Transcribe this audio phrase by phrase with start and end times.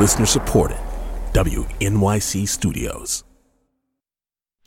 [0.00, 0.78] Listener supported.
[1.34, 3.22] WNYC Studios.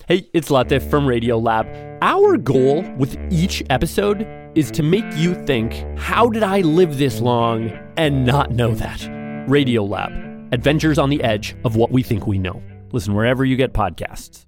[0.08, 1.66] Hey, it's Latif from Radio Lab.
[2.04, 7.20] Our goal with each episode is to make you think, how did I live this
[7.20, 9.10] long and not know that?
[9.50, 10.12] Radio Lab.
[10.54, 12.62] adventures on the edge of what we think we know.
[12.92, 14.46] Listen wherever you get podcasts.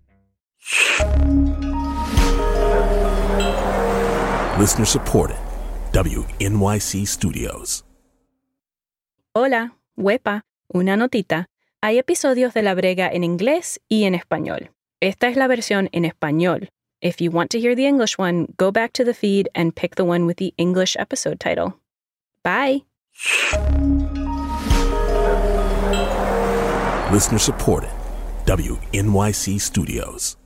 [4.60, 5.38] Listener supported.
[5.94, 7.84] WNYC Studios.
[9.34, 11.50] Hola, huepa, una notita.
[11.82, 14.72] Hay episodios de La Brega en inglés y en español.
[15.00, 16.70] Esta es la versión en español.
[17.02, 19.96] If you want to hear the English one, go back to the feed and pick
[19.96, 21.80] the one with the English episode title.
[22.44, 22.86] Bye.
[27.12, 27.90] Listener supported.
[28.46, 30.38] WNYC Studios.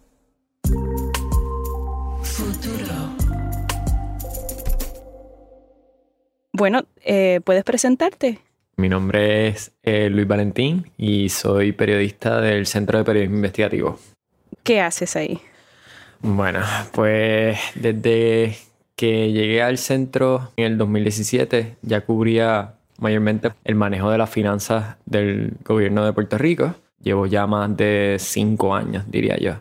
[6.52, 8.40] Bueno, eh, ¿puedes presentarte?
[8.80, 14.00] Mi nombre es eh, Luis Valentín y soy periodista del Centro de Periodismo Investigativo.
[14.64, 15.42] ¿Qué haces ahí?
[16.22, 16.62] Bueno,
[16.94, 18.56] pues desde
[18.96, 24.96] que llegué al centro en el 2017 ya cubría mayormente el manejo de las finanzas
[25.06, 26.74] del gobierno de Puerto Rico.
[27.04, 29.56] Llevo ya más de cinco años, diría yo,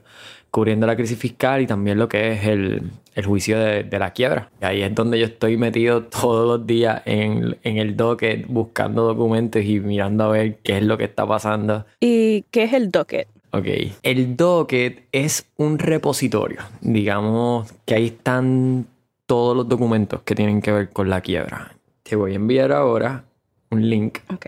[0.50, 4.12] cubriendo la crisis fiscal y también lo que es el, el juicio de, de, la
[4.12, 4.50] quiebra.
[4.60, 9.04] Y ahí es donde yo estoy metido todos los días en, en, el docket buscando
[9.04, 11.84] documentos y mirando a ver qué es lo que está pasando.
[12.00, 13.28] ¿Y qué es el docket?
[13.50, 13.66] Ok,
[14.02, 18.86] el docket es un repositorio, digamos que ahí están
[19.24, 21.74] todos los documentos que tienen que ver con la quiebra.
[22.02, 23.24] Te voy a enviar ahora
[23.70, 24.18] un link.
[24.32, 24.46] Ok.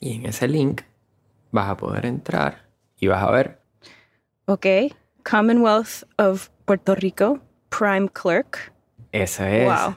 [0.00, 0.82] Y en ese link
[1.52, 2.64] vas a poder entrar
[2.98, 3.59] y vas a ver.
[4.46, 4.66] Ok,
[5.28, 8.72] Commonwealth of Puerto Rico, Prime Clerk.
[9.12, 9.96] Esa es Wow.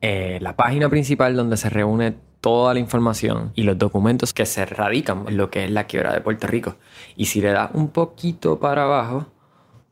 [0.00, 4.66] eh, la página principal donde se reúne toda la información y los documentos que se
[4.66, 6.74] radican en lo que es la quiebra de Puerto Rico.
[7.14, 9.26] Y si le das un poquito para abajo,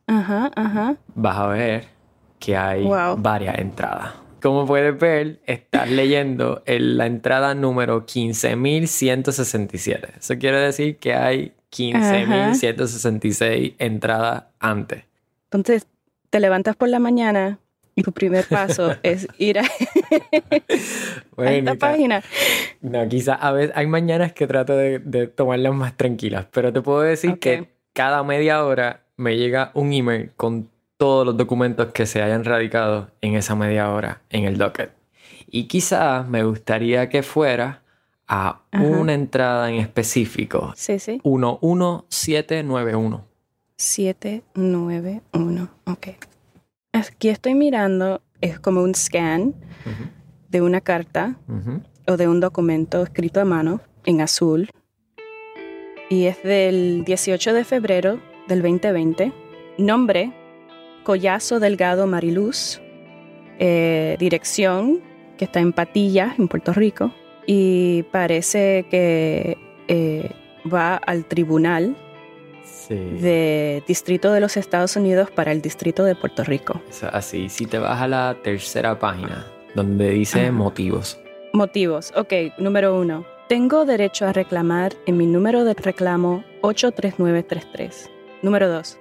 [0.09, 0.97] Ajá, ajá.
[1.15, 1.87] vas a ver
[2.41, 3.17] que hay Wow.
[3.19, 4.15] varias entradas.
[4.43, 10.19] Como puedes ver, estás leyendo en la entrada número 15.167.
[10.19, 15.05] Eso quiere decir que hay 15.166 entradas antes.
[15.45, 15.87] Entonces,
[16.31, 17.59] te levantas por la mañana
[17.95, 19.63] y tu primer paso es ir a,
[21.37, 22.23] a esta página.
[22.81, 26.81] No, quizás a veces hay mañanas que trato de, de tomarlas más tranquilas, pero te
[26.81, 32.07] puedo decir que cada media hora me llega un email con todos los documentos que
[32.07, 34.93] se hayan radicado en esa media hora en el docket.
[35.51, 37.83] Y quizás me gustaría que fuera
[38.33, 38.85] a Ajá.
[38.85, 41.21] una entrada en específico, Sí, sí.
[41.25, 43.25] 11791.
[43.77, 45.69] 791.
[45.87, 46.09] Ok.
[46.93, 49.55] Aquí estoy mirando, es como un scan
[50.49, 51.37] de una carta
[52.07, 54.71] o de un documento escrito a mano en azul.
[56.09, 59.33] Y es del 18 de febrero del 2020.
[59.79, 60.33] Nombre,
[61.05, 62.81] Collazo Delgado Mariluz.
[63.59, 65.01] Eh, dirección,
[65.37, 67.13] que está en Patillas, en Puerto Rico.
[67.53, 70.31] Y parece que eh,
[70.73, 71.97] va al tribunal
[72.63, 72.95] Sí.
[72.95, 76.81] de Distrito de los Estados Unidos para el Distrito de Puerto Rico.
[77.13, 80.53] Así, si te vas a la tercera página donde dice Ajá.
[80.53, 81.19] motivos.
[81.53, 82.13] Motivos.
[82.17, 83.25] Ok, número uno.
[83.49, 88.11] Tengo derecho a reclamar en mi número de reclamo 83933.
[88.43, 88.97] Número dos.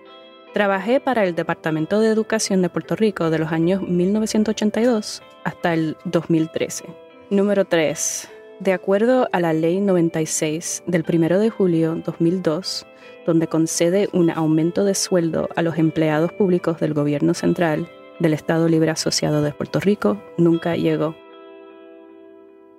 [0.56, 5.98] Trabajé para el Departamento de Educación de Puerto Rico de los años 1982 hasta el
[6.06, 6.86] 2013.
[7.30, 8.28] Número 3.
[8.60, 12.86] De acuerdo a la Ley 96 del 1 de julio 2002,
[13.26, 17.88] donde concede un aumento de sueldo a los empleados públicos del gobierno central
[18.20, 21.16] del Estado Libre Asociado de Puerto Rico, nunca llegó.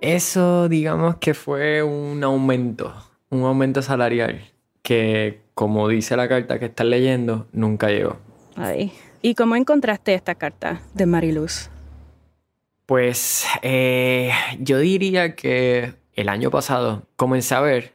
[0.01, 2.93] Eso, digamos que fue un aumento,
[3.31, 4.51] un aumento salarial
[4.83, 8.17] que, como dice la carta que estás leyendo, nunca llegó.
[8.55, 8.91] Ay.
[9.23, 11.70] ¿Y cómo encontraste esta carta de Mariluz?
[12.91, 17.93] Pues eh, yo diría que el año pasado comencé a ver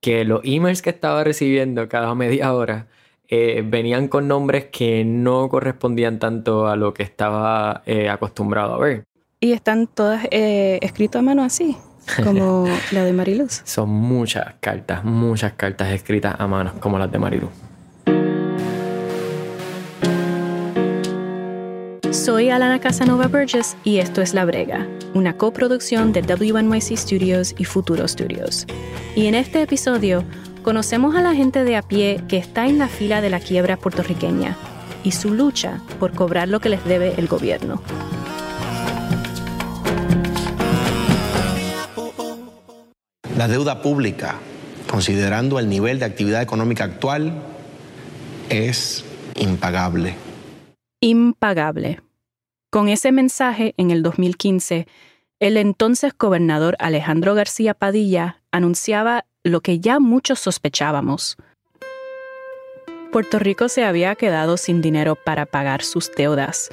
[0.00, 2.86] que los emails que estaba recibiendo cada media hora
[3.28, 8.78] eh, venían con nombres que no correspondían tanto a lo que estaba eh, acostumbrado a
[8.78, 9.04] ver.
[9.38, 11.76] Y están todas eh, escritas a mano así,
[12.24, 13.60] como la de Mariluz.
[13.66, 17.50] Son muchas cartas, muchas cartas escritas a mano, como las de Marilu.
[22.28, 27.64] Soy Alana Casanova Burgess y esto es La Brega, una coproducción de WNYC Studios y
[27.64, 28.66] Futuro Studios.
[29.16, 30.24] Y en este episodio
[30.62, 33.78] conocemos a la gente de a pie que está en la fila de la quiebra
[33.78, 34.58] puertorriqueña
[35.04, 37.80] y su lucha por cobrar lo que les debe el gobierno.
[43.38, 44.34] La deuda pública,
[44.90, 47.32] considerando el nivel de actividad económica actual,
[48.50, 49.02] es
[49.34, 50.14] impagable.
[51.00, 52.02] Impagable.
[52.70, 54.86] Con ese mensaje, en el 2015,
[55.40, 61.38] el entonces gobernador Alejandro García Padilla anunciaba lo que ya muchos sospechábamos.
[63.10, 66.68] Puerto Rico se había quedado sin dinero para pagar sus deudas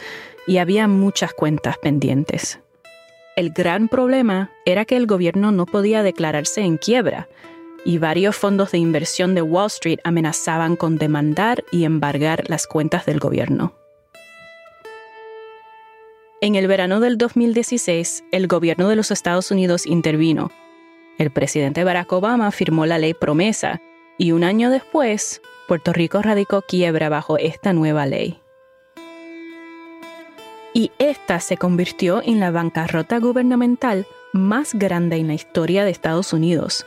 [0.45, 2.59] y había muchas cuentas pendientes.
[3.37, 7.29] El gran problema era que el gobierno no podía declararse en quiebra
[7.85, 13.05] y varios fondos de inversión de Wall Street amenazaban con demandar y embargar las cuentas
[13.05, 13.84] del gobierno.
[16.41, 20.51] En el verano del 2016, el gobierno de los Estados Unidos intervino.
[21.17, 23.81] El presidente Barack Obama firmó la ley promesa
[24.17, 28.39] y un año después, Puerto Rico radicó quiebra bajo esta nueva ley
[30.75, 36.33] y esta se convirtió en la bancarrota gubernamental más grande en la historia de Estados
[36.33, 36.85] Unidos.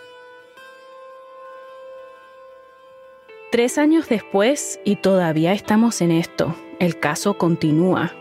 [3.51, 8.13] Tres años después, y todavía estamos en esto, el caso continúa.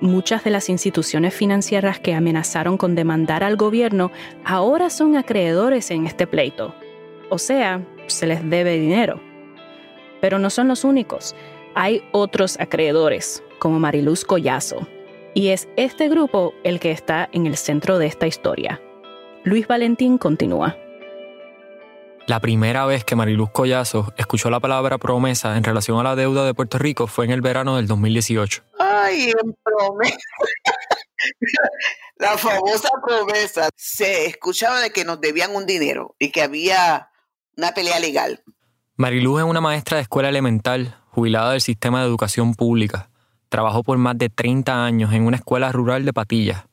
[0.00, 4.12] Muchas de las instituciones financieras que amenazaron con demandar al gobierno
[4.44, 6.74] ahora son acreedores en este pleito.
[7.30, 9.20] O sea, se les debe dinero.
[10.20, 11.34] Pero no son los únicos.
[11.74, 14.86] Hay otros acreedores, como Mariluz Collazo,
[15.34, 18.80] y es este grupo el que está en el centro de esta historia.
[19.44, 20.76] Luis Valentín continúa.
[22.26, 26.44] La primera vez que Mariluz Collazo escuchó la palabra promesa en relación a la deuda
[26.44, 28.64] de Puerto Rico fue en el verano del 2018.
[28.80, 30.16] Ay, en promesa.
[32.16, 33.68] la famosa promesa.
[33.76, 37.10] Se escuchaba de que nos debían un dinero y que había
[37.56, 38.42] una pelea legal.
[38.96, 43.08] Mariluz es una maestra de escuela elemental, jubilada del sistema de educación pública.
[43.48, 46.64] Trabajó por más de 30 años en una escuela rural de Patillas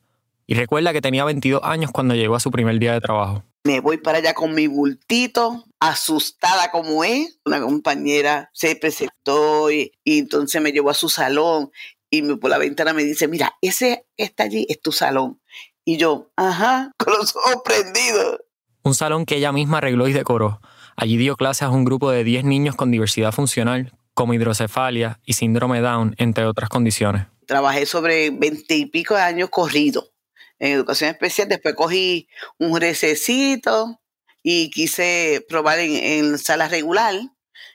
[0.48, 3.44] y recuerda que tenía 22 años cuando llegó a su primer día de trabajo.
[3.66, 7.38] Me voy para allá con mi bultito, asustada como es.
[7.46, 11.70] Una compañera se presentó y, entonces me llevó a su salón
[12.10, 15.40] y me, por la ventana me dice, mira, ese está allí, es tu salón.
[15.82, 18.40] Y yo, ajá, con los ojos prendidos.
[18.82, 20.60] Un salón que ella misma arregló y decoró.
[20.94, 25.32] Allí dio clases a un grupo de 10 niños con diversidad funcional como hidrocefalia y
[25.32, 27.26] síndrome Down, entre otras condiciones.
[27.46, 30.13] Trabajé sobre veinte y pico de años corrido
[30.58, 31.48] en educación especial.
[31.48, 32.28] Después cogí
[32.58, 34.00] un recesito
[34.42, 37.14] y quise probar en, sala regular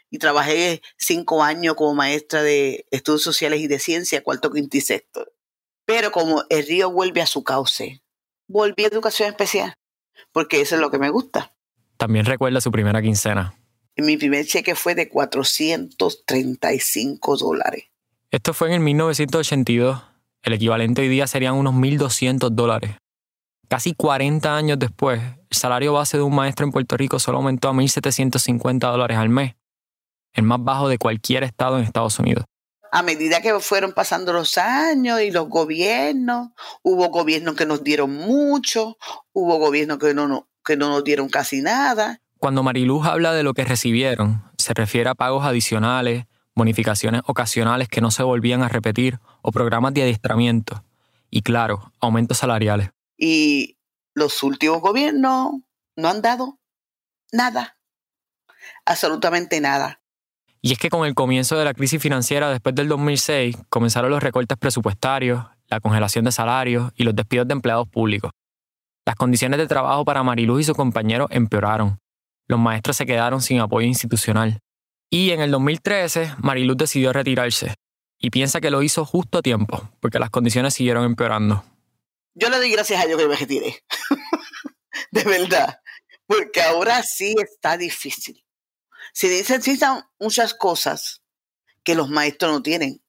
[0.10, 4.82] y trabajé cinco años como maestra de estudios sociales y de ciencia, cuarto, quinto y
[4.82, 5.28] sexto.
[5.86, 8.04] Pero como el río vuelve a su cauce,
[8.48, 9.74] volví a educación especial,
[10.32, 11.56] porque eso es lo que me gusta.
[11.98, 13.56] También recuerda su primera quincena.
[13.98, 17.90] Mi primer cheque fue de 435 dólares.
[18.32, 20.09] Esto fue en el 1982.
[20.44, 22.96] El equivalente hoy día serían unos 1.200 dólares.
[23.68, 27.70] Casi 40 años después, el salario base de un maestro en Puerto Rico solo aumentó
[27.70, 29.56] a 1.750 dólares al mes,
[30.34, 32.46] el más bajo de cualquier estado en Estados Unidos.
[32.92, 36.50] A medida que fueron pasando los años y los gobiernos,
[36.82, 38.98] hubo gobiernos que nos dieron mucho,
[39.34, 42.20] hubo gobiernos que no, que no nos dieron casi nada.
[42.40, 46.26] Cuando Mariluz habla de lo que recibieron, se refiere a pagos adicionales,
[46.60, 50.84] bonificaciones ocasionales que no se volvían a repetir o programas de adiestramiento.
[51.32, 52.92] Y claro, aumentos salariales.
[53.18, 53.78] Y
[54.14, 55.54] los últimos gobiernos
[55.96, 56.60] no han dado
[57.32, 57.78] nada.
[58.86, 60.02] Absolutamente nada.
[60.62, 64.22] Y es que con el comienzo de la crisis financiera después del 2006 comenzaron los
[64.22, 68.32] recortes presupuestarios, la congelación de salarios y los despidos de empleados públicos.
[69.06, 72.00] Las condiciones de trabajo para Mariluz y su compañero empeoraron
[72.50, 74.60] los maestros se quedaron sin apoyo institucional.
[75.10, 77.74] Y en el 2013, Mariluz decidió retirarse
[78.20, 81.64] y piensa que lo hizo justo a tiempo, porque las condiciones siguieron empeorando.
[82.36, 83.84] Yo le doy gracias a Dios que me retiré.
[85.12, 85.80] de verdad.
[86.28, 88.46] Porque ahora sí está difícil.
[89.14, 91.24] Se necesitan muchas cosas
[91.84, 93.02] que los maestros no tienen,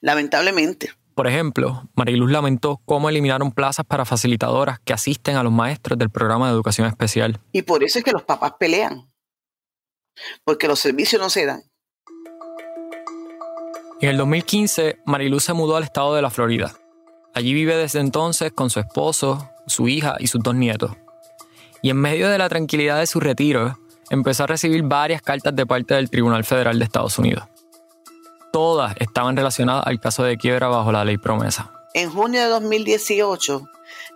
[0.00, 0.92] lamentablemente.
[1.14, 6.10] Por ejemplo, Mariluz lamentó cómo eliminaron plazas para facilitadoras que asisten a los maestros del
[6.10, 7.40] programa de educación especial.
[7.52, 9.12] Y por eso es que los papás pelean,
[10.44, 11.62] porque los servicios no se dan.
[14.00, 16.74] En el 2015, Mariluz se mudó al estado de la Florida.
[17.34, 20.92] Allí vive desde entonces con su esposo, su hija y sus dos nietos.
[21.82, 23.78] Y en medio de la tranquilidad de su retiro,
[24.10, 27.44] empezó a recibir varias cartas de parte del Tribunal Federal de Estados Unidos
[28.54, 31.72] todas estaban relacionadas al caso de quiebra bajo la ley promesa.
[31.92, 33.68] En junio de 2018,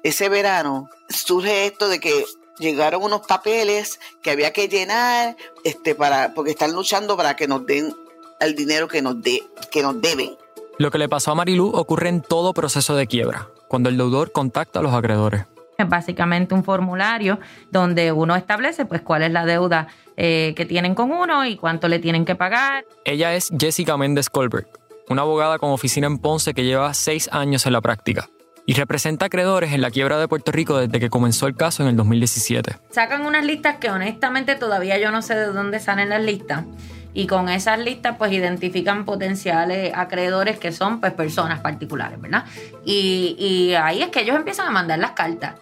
[0.04, 2.24] ese verano, surge esto de que
[2.58, 7.66] llegaron unos papeles que había que llenar este, para, porque están luchando para que nos
[7.66, 7.94] den
[8.40, 10.36] el dinero que nos, de, que nos deben.
[10.78, 14.32] Lo que le pasó a Marilú ocurre en todo proceso de quiebra, cuando el deudor
[14.32, 15.46] contacta a los acreedores.
[15.76, 17.38] Es básicamente un formulario
[17.70, 21.88] donde uno establece pues cuál es la deuda eh, que tienen con uno y cuánto
[21.88, 22.84] le tienen que pagar.
[23.04, 24.68] Ella es Jessica Méndez Colbert,
[25.08, 28.28] una abogada con oficina en Ponce que lleva seis años en la práctica
[28.68, 31.88] y representa acreedores en la quiebra de Puerto Rico desde que comenzó el caso en
[31.88, 32.76] el 2017.
[32.90, 36.66] Sacan unas listas que honestamente todavía yo no sé de dónde salen las listas
[37.14, 42.44] y con esas listas pues identifican potenciales acreedores que son pues personas particulares, ¿verdad?
[42.84, 45.54] Y, y ahí es que ellos empiezan a mandar las cartas.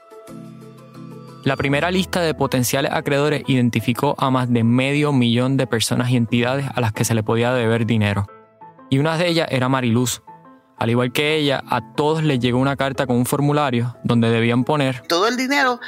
[1.45, 6.17] La primera lista de potenciales acreedores identificó a más de medio millón de personas y
[6.17, 8.27] entidades a las que se le podía deber dinero.
[8.91, 10.23] Y una de ellas era Mariluz.
[10.79, 14.65] Al igual que ella, a todos les llegó una carta con un formulario donde debían
[14.65, 15.81] poner Todo el dinero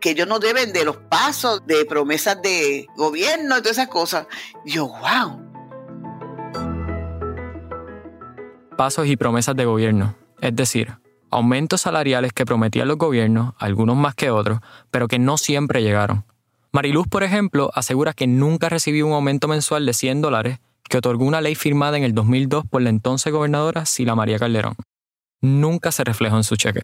[0.00, 4.26] que ellos no deben de los pasos, de promesas de gobierno y todas esas cosas.
[4.64, 5.46] Yo, wow.
[8.76, 10.98] pasos y promesas de gobierno, es decir,
[11.30, 16.24] aumentos salariales que prometían los gobiernos, algunos más que otros, pero que no siempre llegaron.
[16.72, 21.24] Mariluz, por ejemplo, asegura que nunca recibió un aumento mensual de 100 dólares que otorgó
[21.24, 24.76] una ley firmada en el 2002 por la entonces gobernadora Sila María Calderón.
[25.40, 26.82] Nunca se reflejó en su cheque.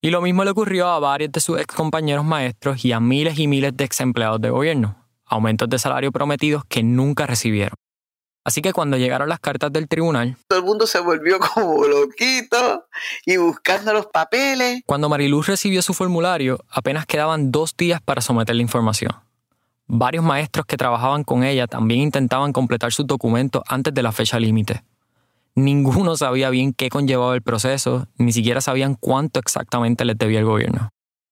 [0.00, 3.38] Y lo mismo le ocurrió a varios de sus ex compañeros maestros y a miles
[3.38, 7.76] y miles de ex empleados de gobierno, aumentos de salario prometidos que nunca recibieron.
[8.44, 12.86] Así que cuando llegaron las cartas del tribunal, Todo el mundo se volvió como loquito
[13.24, 14.82] y buscando los papeles.
[14.84, 19.12] Cuando Mariluz recibió su formulario, apenas quedaban dos días para someter la información.
[19.94, 24.40] Varios maestros que trabajaban con ella también intentaban completar sus documentos antes de la fecha
[24.40, 24.82] límite.
[25.54, 30.46] Ninguno sabía bien qué conllevaba el proceso, ni siquiera sabían cuánto exactamente les debía el
[30.46, 30.88] gobierno.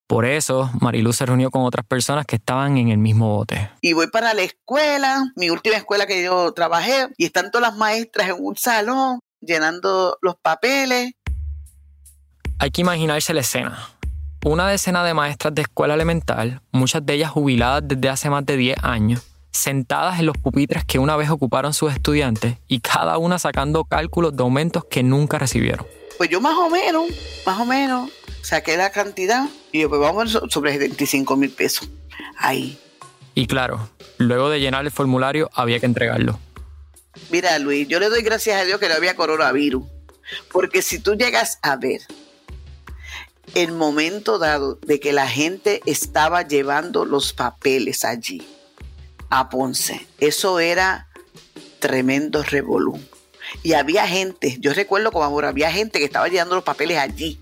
[0.07, 3.71] Por eso, Mariluz se reunió con otras personas que estaban en el mismo bote.
[3.81, 7.79] Y voy para la escuela, mi última escuela que yo trabajé, y están todas las
[7.79, 11.13] maestras en un salón llenando los papeles.
[12.59, 13.79] Hay que imaginarse la escena.
[14.45, 18.57] Una decena de maestras de escuela elemental, muchas de ellas jubiladas desde hace más de
[18.57, 23.39] 10 años, sentadas en los pupitres que una vez ocuparon sus estudiantes y cada una
[23.39, 25.87] sacando cálculos de aumentos que nunca recibieron.
[26.17, 27.05] Pues yo más o menos,
[27.45, 28.11] más o menos,
[28.43, 31.89] saqué la cantidad y yo, pues vamos so- sobre 75 mil pesos.
[32.39, 32.79] Ahí.
[33.35, 36.39] Y claro, luego de llenar el formulario había que entregarlo.
[37.31, 39.85] Mira, Luis, yo le doy gracias a Dios que no había coronavirus.
[40.53, 42.01] Porque si tú llegas a ver
[43.55, 48.43] el momento dado de que la gente estaba llevando los papeles allí
[49.29, 51.09] a Ponce, eso era
[51.79, 53.01] tremendo revolú.
[53.63, 57.41] Y había gente, yo recuerdo como había gente que estaba llevando los papeles allí.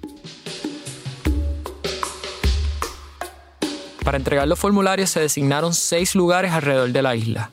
[4.05, 7.50] Para entregar los formularios se designaron seis lugares alrededor de la isla.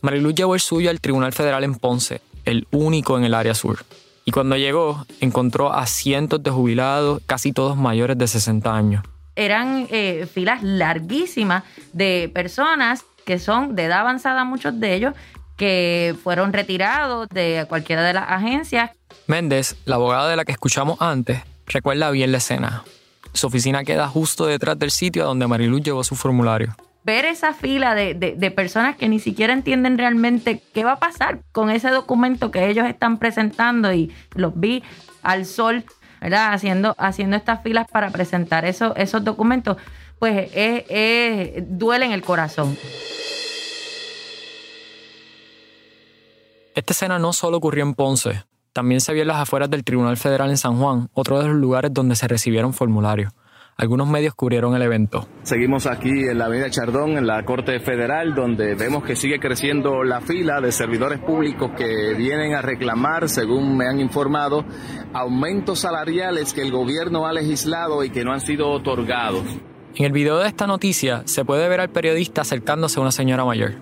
[0.00, 3.84] Mariluz llevó el suyo al Tribunal Federal en Ponce, el único en el área sur.
[4.28, 9.02] Y cuando llegó, encontró a cientos de jubilados, casi todos mayores de 60 años.
[9.36, 15.14] Eran eh, filas larguísimas de personas que son de edad avanzada, muchos de ellos,
[15.56, 18.90] que fueron retirados de cualquiera de las agencias.
[19.28, 22.84] Méndez, la abogada de la que escuchamos antes, recuerda bien la escena.
[23.32, 26.76] Su oficina queda justo detrás del sitio a donde Mariluz llevó su formulario.
[27.08, 31.40] Ver esa fila de, de- personas que ni siquiera entienden realmente qué va a pasar
[31.52, 34.82] con ese documento que ellos están presentando y los vi
[35.22, 35.84] al sol,
[36.20, 36.52] ¿verdad?
[36.52, 39.78] Haciendo, haciendo estas filas para presentar esos, esos documentos,
[40.18, 42.76] pues es- es- duele en el corazón.
[46.74, 50.18] Esta escena no solo ocurrió en Ponce, también se vio en las afueras del Tribunal
[50.18, 53.32] Federal en San Juan, otro de los lugares donde se recibieron formularios.
[53.80, 55.28] Algunos medios cubrieron el evento.
[55.44, 60.02] Seguimos aquí en la Avenida Chardón, en la Corte Federal, donde vemos que sigue creciendo
[60.02, 64.64] la fila de servidores públicos que vienen a reclamar, según me han informado,
[65.12, 69.44] aumentos salariales que el gobierno ha legislado y que no han sido otorgados.
[69.94, 73.44] En el video de esta noticia se puede ver al periodista acercándose a una señora
[73.44, 73.74] mayor.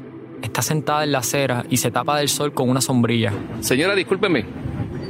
[0.42, 3.32] Está sentada en la acera y se tapa del sol con una sombrilla.
[3.60, 4.44] Señora, discúlpeme.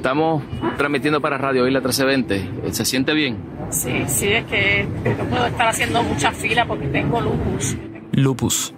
[0.07, 0.45] Estamos
[0.77, 2.73] transmitiendo para Radio Isla 1320.
[2.73, 3.39] ¿Se siente bien?
[3.71, 4.87] Sí, sí, es que
[5.19, 7.77] no puedo estar haciendo mucha fila porque tengo lupus.
[8.13, 8.73] Lupus.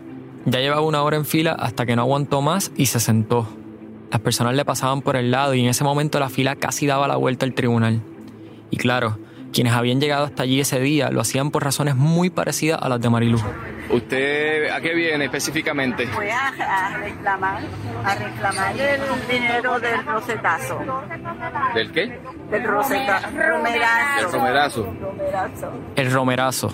[0.47, 3.47] Ya llevaba una hora en fila hasta que no aguantó más y se sentó.
[4.11, 7.07] Las personas le pasaban por el lado y en ese momento la fila casi daba
[7.07, 8.01] la vuelta al tribunal.
[8.71, 9.19] Y claro,
[9.53, 13.03] quienes habían llegado hasta allí ese día lo hacían por razones muy parecidas a las
[13.03, 13.43] de Mariluz.
[13.91, 16.07] ¿Usted a qué viene específicamente?
[16.15, 17.63] Voy a, a reclamar,
[18.05, 20.81] a reclamar el dinero del rosetazo.
[21.75, 22.21] ¿Del qué?
[22.51, 24.21] Del roseta, romerazo.
[24.21, 24.85] Del romerazo.
[24.85, 25.73] Romerazo.
[25.97, 26.73] El Romerazo,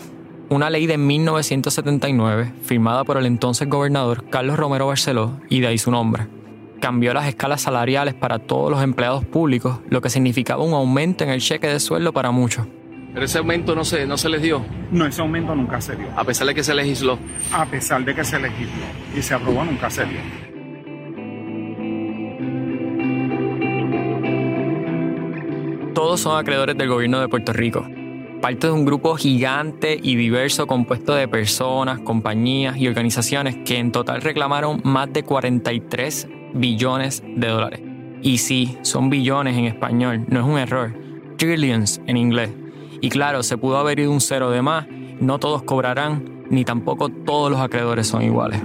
[0.48, 5.78] una ley de 1979 firmada por el entonces gobernador Carlos Romero Barceló y de ahí
[5.78, 6.26] su nombre.
[6.80, 11.30] Cambió las escalas salariales para todos los empleados públicos, lo que significaba un aumento en
[11.30, 12.66] el cheque de sueldo para muchos.
[13.14, 14.64] Pero ese aumento no se, no se les dio.
[14.90, 16.08] No, ese aumento nunca se dio.
[16.16, 17.16] A pesar de que se legisló.
[17.52, 18.84] A pesar de que se legisló
[19.16, 20.18] y se aprobó, nunca se dio.
[25.94, 27.86] Todos son acreedores del gobierno de Puerto Rico.
[28.42, 33.92] Parte de un grupo gigante y diverso compuesto de personas, compañías y organizaciones que en
[33.92, 37.80] total reclamaron más de 43 billones de dólares.
[38.22, 40.92] Y sí, son billones en español, no es un error.
[41.36, 42.50] Trillions en inglés.
[43.04, 44.86] Y claro, se pudo haber ido un cero de más,
[45.20, 48.62] no todos cobrarán, ni tampoco todos los acreedores son iguales.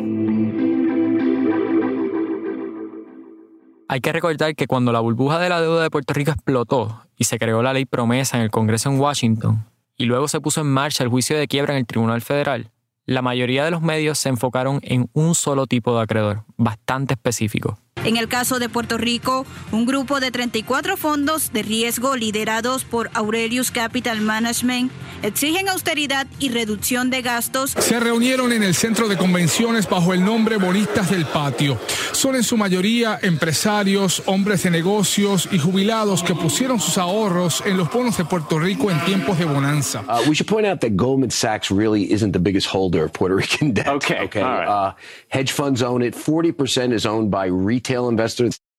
[3.90, 7.26] Hay que recordar que cuando la burbuja de la deuda de Puerto Rico explotó y
[7.26, 9.66] se creó la ley promesa en el Congreso en Washington,
[9.98, 12.72] y luego se puso en marcha el juicio de quiebra en el Tribunal Federal,
[13.06, 17.78] la mayoría de los medios se enfocaron en un solo tipo de acreedor, bastante específico,
[18.06, 23.10] en el caso de Puerto Rico, un grupo de 34 fondos de riesgo liderados por
[23.14, 24.92] Aurelius Capital Management
[25.22, 27.72] exigen austeridad y reducción de gastos.
[27.72, 31.78] Se reunieron en el centro de convenciones bajo el nombre Bonistas del Patio.
[32.14, 37.78] Son en su mayoría empresarios, hombres de negocios y jubilados que pusieron sus ahorros en
[37.78, 40.04] los bonos de Puerto Rico en tiempos de bonanza.
[40.08, 43.36] Uh, we should point out that Goldman Sachs really isn't the biggest holder of Puerto
[43.36, 43.88] Rican debt.
[43.88, 44.26] Okay.
[44.26, 44.42] Okay.
[44.42, 44.68] All right.
[44.68, 44.94] Uh,
[45.30, 46.16] hedge funds own it.
[46.16, 47.89] 40% is owned by retail.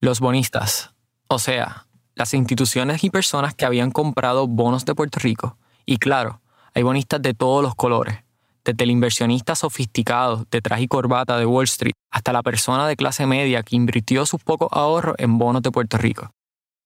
[0.01, 0.95] Los bonistas,
[1.29, 5.57] o sea, las instituciones y personas que habían comprado bonos de Puerto Rico.
[5.87, 6.41] Y claro,
[6.75, 8.19] hay bonistas de todos los colores,
[8.65, 12.97] desde el inversionista sofisticado de traje y corbata de Wall Street hasta la persona de
[12.97, 16.31] clase media que invirtió sus pocos ahorros en bonos de Puerto Rico.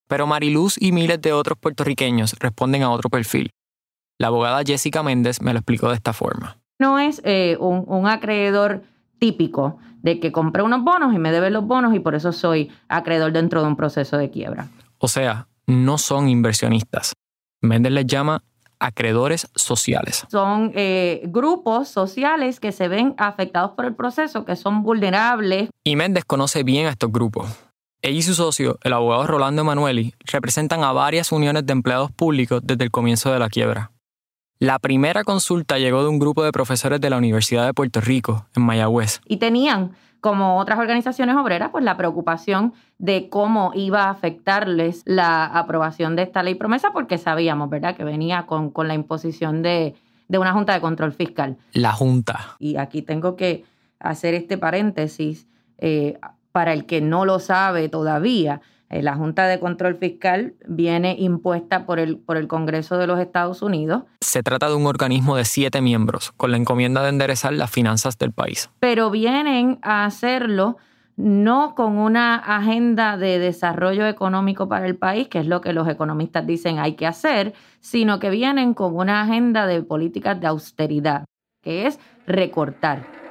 [0.06, 3.50] Pero Mariluz y miles de otros puertorriqueños responden a otro perfil.
[4.18, 6.58] La abogada Jessica Méndez me lo explicó de esta forma.
[6.78, 8.82] No es eh, un, un acreedor
[9.18, 12.70] típico de que compré unos bonos y me deben los bonos y por eso soy
[12.88, 14.68] acreedor dentro de un proceso de quiebra.
[14.98, 17.14] O sea, no son inversionistas.
[17.62, 18.42] Méndez les llama
[18.78, 20.26] acreedores sociales.
[20.30, 25.70] Son eh, grupos sociales que se ven afectados por el proceso, que son vulnerables.
[25.84, 27.48] Y Méndez conoce bien a estos grupos.
[28.02, 32.60] Ella y su socio, el abogado Rolando Emanueli, representan a varias uniones de empleados públicos
[32.62, 33.90] desde el comienzo de la quiebra.
[34.64, 38.46] La primera consulta llegó de un grupo de profesores de la Universidad de Puerto Rico,
[38.56, 39.20] en Mayagüez.
[39.26, 45.44] Y tenían, como otras organizaciones obreras, pues la preocupación de cómo iba a afectarles la
[45.44, 49.96] aprobación de esta ley promesa, porque sabíamos, ¿verdad?, que venía con, con la imposición de,
[50.28, 51.58] de una Junta de Control Fiscal.
[51.74, 52.56] La Junta.
[52.58, 53.66] Y aquí tengo que
[54.00, 55.46] hacer este paréntesis
[55.76, 56.18] eh,
[56.52, 58.62] para el que no lo sabe todavía.
[58.90, 63.18] Eh, la Junta de Control Fiscal viene impuesta por el, por el Congreso de los
[63.18, 64.04] Estados Unidos.
[64.20, 68.18] Se trata de un organismo de siete miembros, con la encomienda de enderezar las finanzas
[68.18, 68.70] del país.
[68.80, 70.76] Pero vienen a hacerlo
[71.16, 75.88] no con una agenda de desarrollo económico para el país, que es lo que los
[75.88, 81.24] economistas dicen hay que hacer, sino que vienen con una agenda de políticas de austeridad,
[81.62, 83.23] que es recortar.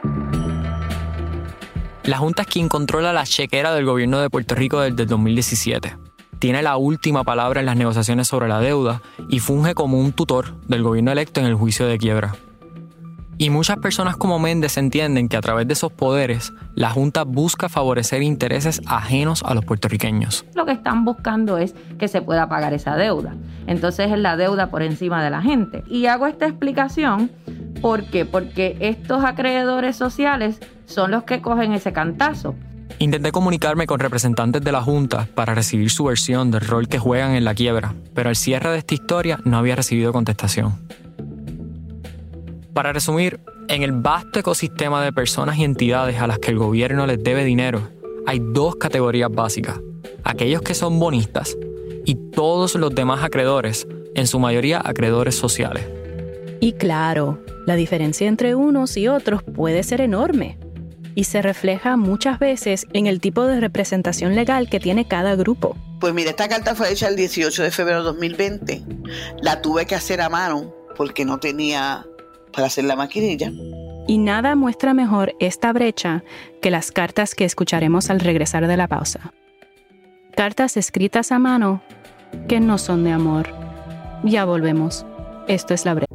[2.05, 5.95] La Junta es quien controla la chequera del gobierno de Puerto Rico desde el 2017.
[6.37, 10.53] Tiene la última palabra en las negociaciones sobre la deuda y funge como un tutor
[10.67, 12.35] del gobierno electo en el juicio de quiebra.
[13.37, 17.69] Y muchas personas como Méndez entienden que a través de esos poderes, la Junta busca
[17.69, 20.45] favorecer intereses ajenos a los puertorriqueños.
[20.53, 23.35] Lo que están buscando es que se pueda pagar esa deuda.
[23.67, 25.83] Entonces es la deuda por encima de la gente.
[25.87, 27.31] Y hago esta explicación
[27.83, 28.25] ¿por qué?
[28.25, 32.55] Porque estos acreedores sociales son los que cogen ese cantazo.
[32.97, 37.31] Intenté comunicarme con representantes de la Junta para recibir su versión del rol que juegan
[37.31, 40.79] en la quiebra, pero al cierre de esta historia no había recibido contestación.
[42.73, 47.05] Para resumir, en el vasto ecosistema de personas y entidades a las que el gobierno
[47.05, 47.89] les debe dinero,
[48.25, 49.79] hay dos categorías básicas.
[50.23, 51.55] Aquellos que son bonistas
[52.03, 55.87] y todos los demás acreedores, en su mayoría acreedores sociales.
[56.61, 60.57] Y claro, la diferencia entre unos y otros puede ser enorme
[61.13, 65.77] y se refleja muchas veces en el tipo de representación legal que tiene cada grupo.
[65.99, 68.83] Pues mira, esta carta fue hecha el 18 de febrero de 2020.
[69.41, 72.05] La tuve que hacer a mano porque no tenía
[72.53, 73.51] para hacer la maquinilla.
[74.07, 76.23] Y nada muestra mejor esta brecha
[76.61, 79.33] que las cartas que escucharemos al regresar de la pausa.
[80.35, 81.81] Cartas escritas a mano
[82.47, 83.47] que no son de amor.
[84.23, 85.05] Ya volvemos.
[85.47, 86.07] Esto es la brecha.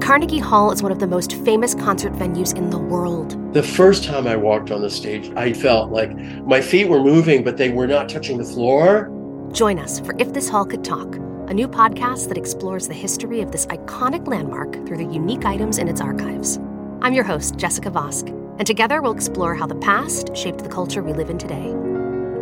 [0.00, 3.36] Carnegie Hall is one of the most famous concert venues in the world.
[3.52, 6.14] The first time I walked on the stage, I felt like
[6.46, 9.10] my feet were moving, but they were not touching the floor.
[9.52, 11.16] Join us for If This Hall Could Talk,
[11.48, 15.78] a new podcast that explores the history of this iconic landmark through the unique items
[15.78, 16.58] in its archives.
[17.02, 21.04] I'm your host, Jessica Vosk, and together we'll explore how the past shaped the culture
[21.04, 21.72] we live in today.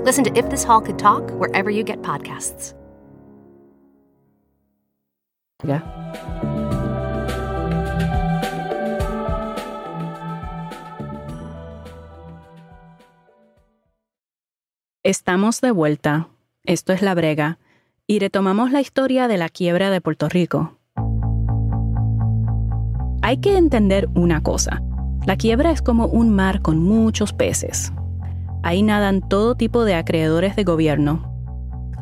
[0.05, 2.73] Listen to If This Hall Could Talk wherever you get podcasts.
[5.63, 5.83] Yeah.
[15.05, 16.29] Estamos de vuelta.
[16.67, 17.59] Esto es La Brega.
[18.07, 20.79] Y retomamos la historia de la quiebra de Puerto Rico.
[23.23, 24.83] Hay que entender una cosa.
[25.25, 27.95] La quiebra es como un mar con muchos peces.
[28.63, 31.33] Ahí nadan todo tipo de acreedores de gobierno.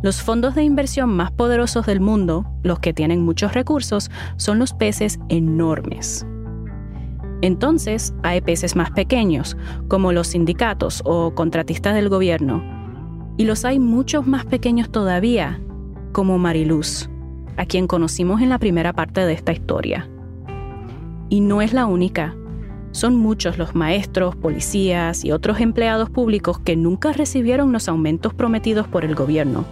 [0.03, 4.75] Los fondos de inversión más poderosos del mundo, los que tienen muchos recursos, son los
[4.75, 6.27] peces enormes.
[7.43, 12.61] Entonces, hay peces más pequeños, como los sindicatos o contratistas del gobierno.
[13.37, 15.61] Y los hay muchos más pequeños todavía,
[16.12, 17.09] como Mariluz,
[17.57, 20.09] a quien conocimos en la primera parte de esta historia.
[21.29, 22.37] Y no es la única.
[22.92, 28.87] Son muchos los maestros, policías y otros empleados públicos que nunca recibieron los aumentos prometidos
[28.87, 29.64] por el gobierno.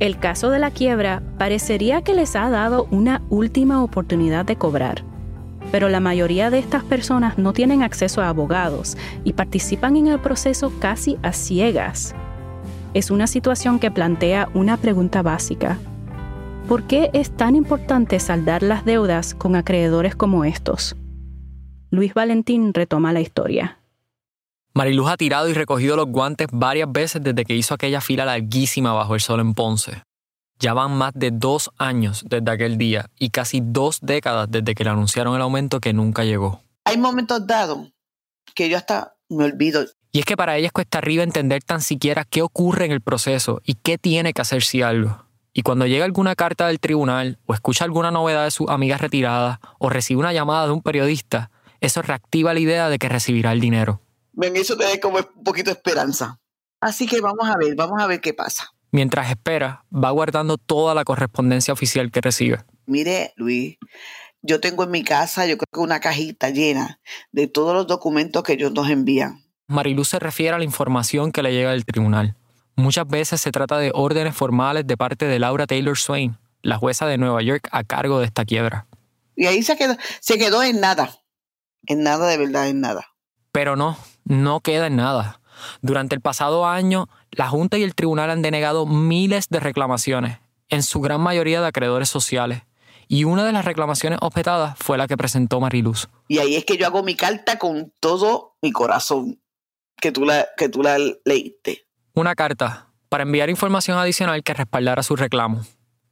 [0.00, 5.02] El caso de la quiebra parecería que les ha dado una última oportunidad de cobrar,
[5.72, 10.20] pero la mayoría de estas personas no tienen acceso a abogados y participan en el
[10.20, 12.14] proceso casi a ciegas.
[12.94, 15.78] Es una situación que plantea una pregunta básica.
[16.68, 20.96] ¿Por qué es tan importante saldar las deudas con acreedores como estos?
[21.90, 23.78] Luis Valentín retoma la historia.
[24.74, 28.92] Mariluz ha tirado y recogido los guantes varias veces desde que hizo aquella fila larguísima
[28.92, 30.02] bajo el sol en Ponce.
[30.58, 34.84] Ya van más de dos años desde aquel día y casi dos décadas desde que
[34.84, 36.62] le anunciaron el aumento que nunca llegó.
[36.84, 37.92] Hay momentos dados
[38.54, 39.84] que yo hasta me olvido.
[40.12, 43.00] Y es que para ella es cuesta arriba entender tan siquiera qué ocurre en el
[43.00, 45.24] proceso y qué tiene que hacer si algo.
[45.52, 49.58] Y cuando llega alguna carta del tribunal o escucha alguna novedad de sus amigas retiradas
[49.78, 53.60] o recibe una llamada de un periodista, eso reactiva la idea de que recibirá el
[53.60, 54.00] dinero.
[54.32, 56.38] Ven, eso te da como un poquito de esperanza.
[56.80, 58.72] Así que vamos a ver, vamos a ver qué pasa.
[58.90, 62.64] Mientras espera, va guardando toda la correspondencia oficial que recibe.
[62.86, 63.76] Mire, Luis,
[64.42, 67.00] yo tengo en mi casa, yo creo que una cajita llena
[67.32, 69.44] de todos los documentos que ellos nos envían.
[69.68, 72.34] Mariluz se refiere a la información que le llega del tribunal.
[72.74, 77.06] Muchas veces se trata de órdenes formales de parte de Laura Taylor Swain, la jueza
[77.06, 78.86] de Nueva York a cargo de esta quiebra.
[79.36, 81.10] Y ahí se quedó, se quedó en nada.
[81.86, 83.08] En nada de verdad, en nada.
[83.52, 85.42] Pero no, no queda en nada.
[85.82, 90.38] Durante el pasado año, la Junta y el Tribunal han denegado miles de reclamaciones,
[90.70, 92.62] en su gran mayoría de acreedores sociales.
[93.06, 96.08] Y una de las reclamaciones objetadas fue la que presentó Mariluz.
[96.26, 99.40] Y ahí es que yo hago mi carta con todo mi corazón,
[100.00, 101.86] que tú la, que tú la leíste.
[102.14, 105.64] Una carta para enviar información adicional que respaldara su reclamo.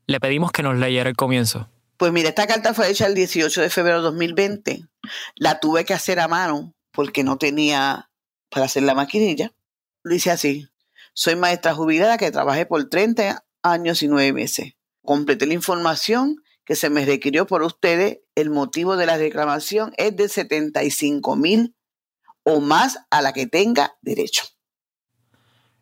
[0.07, 1.68] Le pedimos que nos leyera el comienzo.
[1.96, 4.85] Pues mira, esta carta fue hecha el 18 de febrero de 2020.
[5.37, 8.11] La tuve que hacer a mano porque no tenía
[8.51, 9.53] para hacer la maquinilla.
[10.05, 10.68] Dice así,
[11.14, 14.75] soy maestra jubilada que trabajé por 30 años y 9 meses.
[15.03, 18.20] Completé la información que se me requirió por ustedes.
[18.35, 21.76] El motivo de la reclamación es de 75 mil
[22.46, 24.44] o más a la que tenga derecho.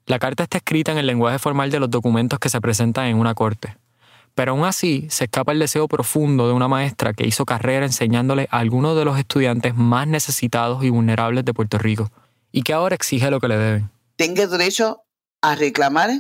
[0.06, 3.18] La carta está escrita en el lenguaje formal de los documentos que se presentan en
[3.18, 3.76] una corte.
[4.34, 8.48] Pero aún así se escapa el deseo profundo de una maestra que hizo carrera enseñándole
[8.50, 12.10] a algunos de los estudiantes más necesitados y vulnerables de Puerto Rico
[12.50, 13.90] y que ahora exige lo que le deben.
[14.16, 15.02] Tengo derecho
[15.42, 16.10] a reclamar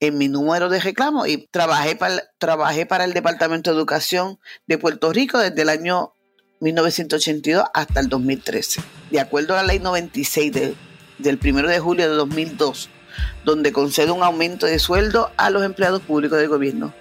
[0.00, 4.78] en mi número de reclamo y trabajé para, trabajé para el Departamento de Educación de
[4.78, 6.14] Puerto Rico desde el año
[6.60, 8.80] 1982 hasta el 2013.
[9.10, 12.90] De acuerdo a la ley 96 del 1 de julio de 2002,
[13.44, 16.94] donde concede un aumento de sueldo a los empleados públicos del gobierno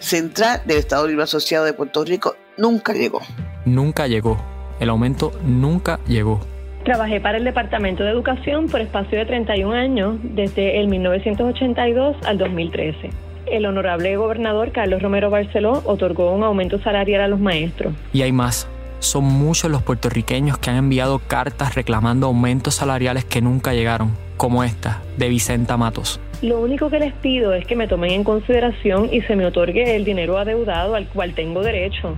[0.00, 3.20] central del Estado Libre Asociado de Puerto Rico nunca llegó.
[3.64, 4.38] Nunca llegó.
[4.80, 6.40] El aumento nunca llegó.
[6.84, 12.38] Trabajé para el Departamento de Educación por espacio de 31 años, desde el 1982 al
[12.38, 13.10] 2013.
[13.46, 17.94] El honorable gobernador Carlos Romero Barceló otorgó un aumento salarial a los maestros.
[18.12, 18.68] Y hay más.
[19.00, 24.64] Son muchos los puertorriqueños que han enviado cartas reclamando aumentos salariales que nunca llegaron, como
[24.64, 26.20] esta, de Vicenta Matos.
[26.42, 29.96] Lo único que les pido es que me tomen en consideración y se me otorgue
[29.96, 32.16] el dinero adeudado al cual tengo derecho.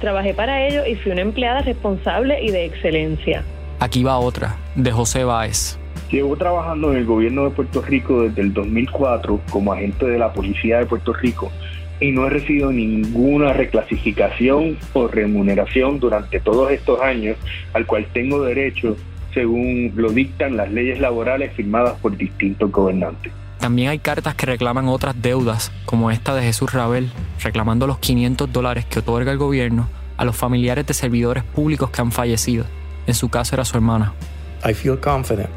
[0.00, 3.42] Trabajé para ello y fui una empleada responsable y de excelencia.
[3.78, 5.78] Aquí va otra, de José Báez.
[6.10, 10.32] Llevo trabajando en el gobierno de Puerto Rico desde el 2004 como agente de la
[10.32, 11.50] Policía de Puerto Rico
[12.00, 17.36] y no he recibido ninguna reclasificación o remuneración durante todos estos años
[17.72, 18.96] al cual tengo derecho
[19.32, 23.32] según lo dictan las leyes laborales firmadas por distintos gobernantes.
[23.58, 27.10] También hay cartas que reclaman otras deudas, como esta de Jesús Rabel,
[27.42, 32.00] reclamando los 500 dólares que otorga el gobierno a los familiares de servidores públicos que
[32.00, 32.64] han fallecido.
[33.06, 34.14] En su caso era su hermana.
[34.64, 35.50] I feel confident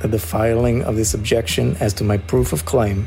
[0.00, 3.06] that the filing of this objection as to my proof of claim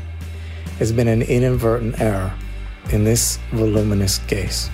[0.78, 2.32] has been an inadvertent error
[2.92, 4.70] in this voluminous case.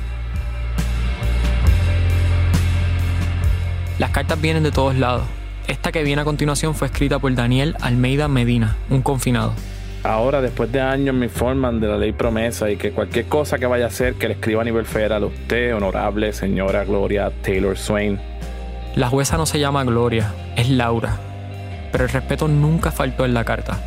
[3.98, 5.22] Las cartas vienen de todos lados.
[5.68, 9.54] Esta que viene a continuación fue escrita por Daniel Almeida Medina, un confinado.
[10.02, 13.66] Ahora, después de años, me informan de la ley promesa y que cualquier cosa que
[13.66, 17.78] vaya a hacer que le escriba a nivel federal a usted, honorable señora Gloria Taylor
[17.78, 18.18] Swain.
[18.96, 21.18] La jueza no se llama Gloria, es Laura.
[21.92, 23.78] Pero el respeto nunca faltó en la carta.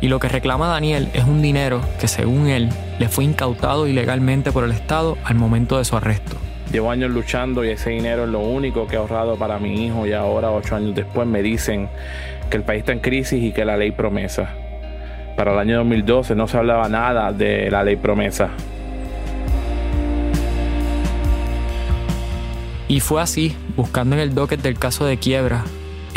[0.00, 4.50] Y lo que reclama Daniel es un dinero que, según él, le fue incautado ilegalmente
[4.50, 6.36] por el Estado al momento de su arresto.
[6.72, 10.06] Llevo años luchando y ese dinero es lo único que he ahorrado para mi hijo
[10.06, 11.88] y ahora, ocho años después, me dicen
[12.48, 14.48] que el país está en crisis y que la ley promesa.
[15.36, 18.50] Para el año 2012 no se hablaba nada de la ley promesa.
[22.88, 25.64] Y fue así, buscando en el docket del caso de quiebra,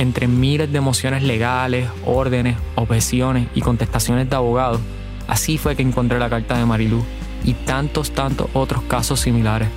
[0.03, 4.79] entre miles de mociones legales, órdenes, objeciones y contestaciones de abogados,
[5.27, 7.03] así fue que encontré la carta de Marilú
[7.43, 9.69] y tantos, tantos otros casos similares.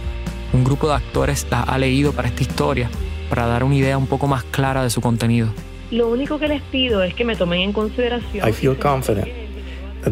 [0.52, 2.90] Un grupo de actores la ha leído para esta historia
[3.30, 5.48] para dar una idea un poco más clara de su contenido.
[5.90, 8.48] Lo único que les pido es que me tomen en consideración.
[8.48, 9.45] I feel confident that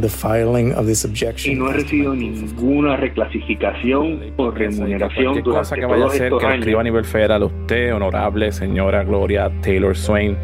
[0.01, 5.75] the filing of this objection y no he recibido ninguna reclasificación o remuneración Cualquier cosa
[5.75, 9.05] durante que vaya a todos hacer estos que escriba a nivel federal usted, honorable señora
[9.05, 10.37] Gloria Taylor Swain.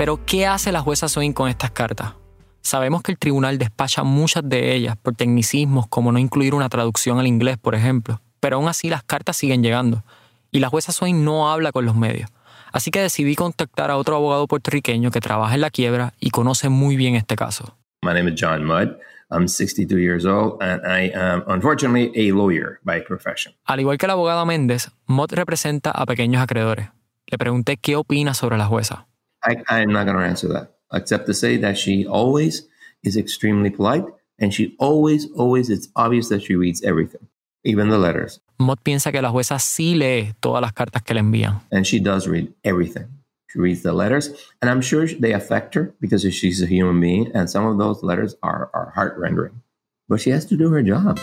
[0.00, 2.14] Pero, ¿qué hace la jueza Swain con estas cartas?
[2.62, 7.18] Sabemos que el tribunal despacha muchas de ellas por tecnicismos como no incluir una traducción
[7.18, 10.02] al inglés, por ejemplo, pero aún así las cartas siguen llegando
[10.50, 12.30] y la jueza Swain no habla con los medios.
[12.72, 16.68] Así que decidí contactar a otro abogado puertorriqueño que trabaja en la quiebra y conoce
[16.68, 17.76] muy bien este caso.
[18.02, 18.96] My name is John Mudd.
[19.30, 23.54] I'm 62 years old, and I am unfortunately a lawyer by profession.
[23.64, 26.88] Al igual que la abogada Méndez, Mott representa a pequeños acreedores.
[27.26, 29.06] Le pregunté qué opina sobre la jueza.
[29.44, 32.68] I, I'm not going to answer that, except to say that she always
[33.04, 34.04] is extremely polite,
[34.40, 37.28] and she always, always, it's obvious that she reads everything,
[37.64, 38.40] even the letters.
[38.60, 41.62] Mott piensa que la jueza sí lee todas las cartas que le envían.
[41.72, 43.06] And she does read everything.
[43.52, 47.30] She reads the letters, and I'm sure they affect her because she's a human being,
[47.34, 49.62] and some of those letters are, are heart rendering.
[50.08, 51.18] But she has to do her job.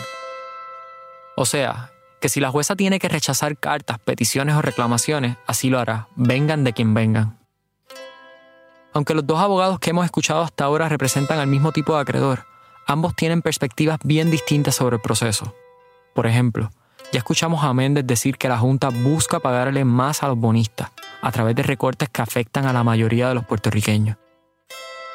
[1.36, 5.78] O sea, que si la jueza tiene que rechazar cartas, peticiones o reclamaciones, así lo
[5.78, 7.38] hará, vengan de quien vengan.
[8.92, 12.44] Aunque los dos abogados que hemos escuchado hasta ahora representan al mismo tipo de acreedor,
[12.86, 15.54] ambos tienen perspectivas bien distintas sobre el proceso.
[16.14, 16.70] Por ejemplo,
[17.12, 20.90] ya escuchamos a Méndez decir que la Junta busca pagarle más a los bonistas
[21.22, 24.16] a través de recortes que afectan a la mayoría de los puertorriqueños.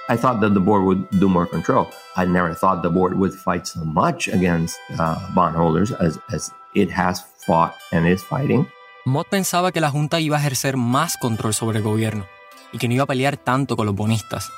[0.10, 1.88] I thought that the board would do more control.
[2.18, 6.92] I never thought the board would fight so much against uh, bondholders as, as it
[6.92, 8.68] has fought and is fighting.
[9.06, 12.26] Mott pensaba que la Junta iba a ejercer más control sobre el gobierno
[12.74, 14.52] y que no iba a pelear tanto con los bonistas.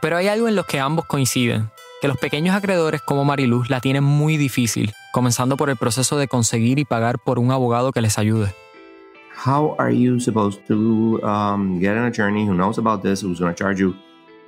[0.00, 1.70] Pero hay algo en lo que ambos coinciden,
[2.04, 6.28] que los pequeños acreedores como Mariluz la tienen muy difícil, comenzando por el proceso de
[6.28, 8.54] conseguir y pagar por un abogado que les ayude.
[9.46, 13.54] How are you supposed to um, get an attorney who knows about this, who's going
[13.54, 13.94] to charge you,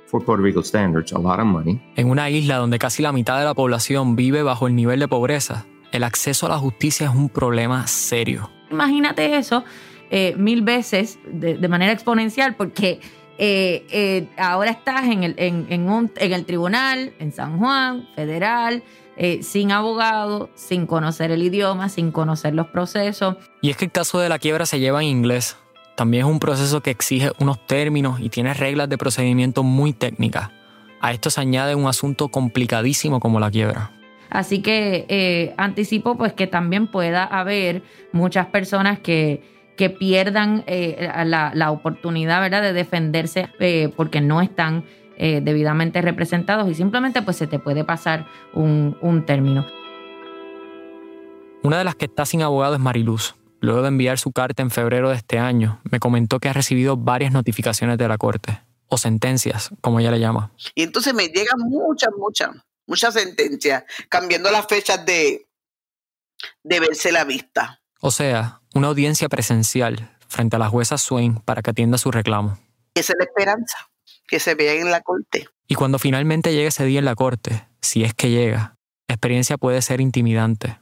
[0.05, 1.81] for Puerto Rico standards, a lot of money?
[1.95, 5.07] En una isla donde casi la mitad de la población vive bajo el nivel de
[5.07, 8.51] pobreza, el acceso a la justicia es un problema serio.
[8.69, 9.63] Imagínate eso
[10.11, 12.99] eh, mil veces de, de manera exponencial porque
[13.37, 18.07] eh, eh, ahora estás en el, en, en un- en el tribunal, en San Juan,
[18.15, 18.83] federal,
[19.15, 23.35] eh, sin abogado, sin conocer el idioma, sin conocer los procesos.
[23.61, 25.57] Y es que el caso de la quiebra se lleva en inglés.
[25.95, 30.49] También es un proceso que exige unos términos y tiene reglas de procedimiento muy técnicas.
[31.01, 33.91] A esto se añade un asunto complicadísimo como la quiebra.
[34.29, 39.41] Así que eh, anticipo pues que también pueda haber muchas personas que,
[39.77, 42.61] que pierdan eh, la, la oportunidad ¿verdad?
[42.61, 44.83] de defenderse eh, porque no están
[45.17, 49.65] eh, debidamente representados y simplemente pues se te puede pasar un, un término.
[51.63, 53.35] Una de las que está sin abogado es Mariluz.
[53.59, 56.95] Luego de enviar su carta en febrero de este año, me comentó que ha recibido
[56.97, 60.51] varias notificaciones de la corte, o sentencias, como ella le llama.
[60.75, 62.51] Y entonces me llegan muchas, muchas,
[62.85, 65.47] muchas sentencias, cambiando las fechas de,
[66.63, 67.81] de verse la vista.
[67.99, 72.57] O sea, una audiencia presencial frente a la jueza Swain para que atienda su reclamo.
[72.93, 73.77] Esa es la esperanza,
[74.27, 75.47] que se vea en la corte.
[75.67, 78.77] Y cuando finalmente llegue ese día en la corte, si es que llega,
[79.07, 80.79] la experiencia puede ser intimidante.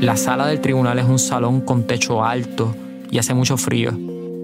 [0.00, 2.74] La sala del tribunal es un salón con techo alto
[3.10, 3.90] y hace mucho frío.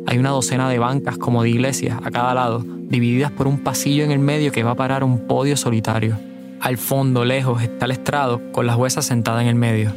[0.07, 4.05] Hay una docena de bancas como de iglesias a cada lado, divididas por un pasillo
[4.05, 6.19] en el medio que va a parar a un podio solitario.
[6.61, 9.93] Al fondo, lejos, está el estrado con la jueza sentada en el medio.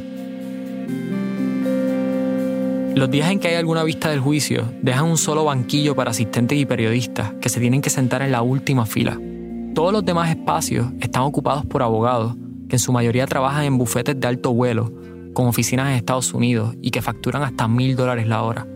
[2.94, 6.58] Los días en que hay alguna vista del juicio, dejan un solo banquillo para asistentes
[6.58, 9.18] y periodistas que se tienen que sentar en la última fila.
[9.74, 12.34] Todos los demás espacios están ocupados por abogados
[12.68, 14.92] que en su mayoría trabajan en bufetes de alto vuelo,
[15.34, 18.66] con oficinas en Estados Unidos y que facturan hasta mil dólares la hora.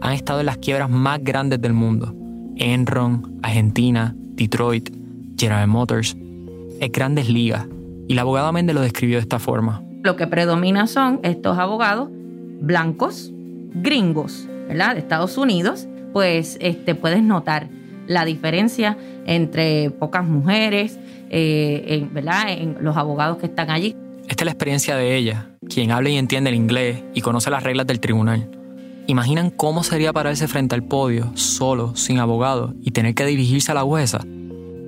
[0.00, 2.14] Han estado en las quiebras más grandes del mundo.
[2.56, 4.90] Enron, Argentina, Detroit,
[5.38, 6.16] General Motors.
[6.80, 7.66] Es grandes ligas.
[8.08, 9.82] Y la abogada Méndez lo describió de esta forma.
[10.02, 12.08] Lo que predomina son estos abogados
[12.60, 13.32] blancos,
[13.74, 14.94] gringos, ¿verdad?
[14.94, 15.86] De Estados Unidos.
[16.12, 17.68] Pues este, puedes notar
[18.06, 20.98] la diferencia entre pocas mujeres,
[21.30, 22.44] eh, en, ¿verdad?
[22.48, 23.96] En los abogados que están allí.
[24.28, 27.62] Esta es la experiencia de ella, quien habla y entiende el inglés y conoce las
[27.62, 28.50] reglas del tribunal.
[29.06, 33.74] ¿Imaginan cómo sería pararse frente al podio, solo, sin abogado, y tener que dirigirse a
[33.74, 34.20] la jueza?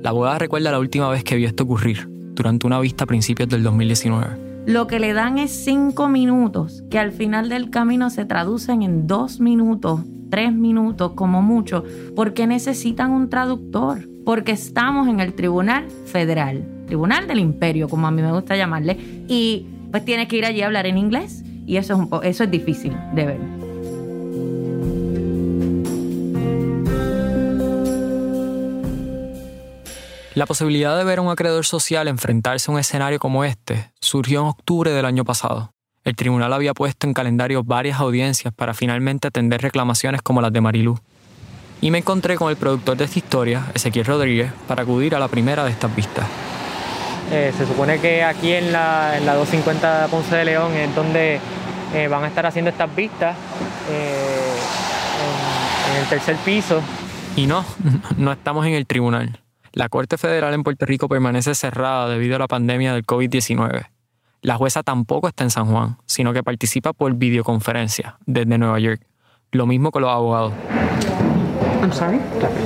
[0.02, 3.48] La abogada recuerda la última vez que vio esto ocurrir, durante una vista a principios
[3.48, 4.51] del 2019.
[4.66, 9.08] Lo que le dan es cinco minutos, que al final del camino se traducen en
[9.08, 15.88] dos minutos, tres minutos como mucho, porque necesitan un traductor, porque estamos en el Tribunal
[16.06, 20.44] Federal, Tribunal del Imperio, como a mí me gusta llamarle, y pues tienes que ir
[20.44, 23.61] allí a hablar en inglés, y eso es, un eso es difícil de ver.
[30.34, 34.40] La posibilidad de ver a un acreedor social enfrentarse a un escenario como este surgió
[34.40, 35.72] en octubre del año pasado.
[36.04, 40.62] El tribunal había puesto en calendario varias audiencias para finalmente atender reclamaciones como las de
[40.62, 40.98] Marilú.
[41.82, 45.28] Y me encontré con el productor de esta historia, Ezequiel Rodríguez, para acudir a la
[45.28, 46.24] primera de estas vistas.
[47.30, 50.94] Eh, se supone que aquí en la, en la 250 de Ponce de León es
[50.94, 51.40] donde
[51.94, 53.36] eh, van a estar haciendo estas vistas,
[53.90, 54.54] eh,
[55.90, 56.80] en, en el tercer piso.
[57.36, 57.66] Y no,
[58.16, 59.41] no estamos en el tribunal.
[59.74, 63.86] La Corte Federal en Puerto Rico permanece cerrada debido a la pandemia del COVID-19.
[64.42, 69.00] La jueza tampoco está en San Juan, sino que participa por videoconferencia desde Nueva York.
[69.50, 70.52] Lo mismo con los abogados.
[71.80, 72.18] I'm sorry?